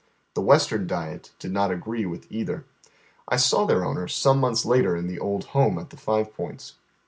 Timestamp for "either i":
2.31-3.35